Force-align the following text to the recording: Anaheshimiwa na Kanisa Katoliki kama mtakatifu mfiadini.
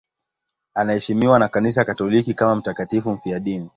Anaheshimiwa 0.75 1.39
na 1.39 1.47
Kanisa 1.47 1.85
Katoliki 1.85 2.33
kama 2.33 2.55
mtakatifu 2.55 3.11
mfiadini. 3.11 3.69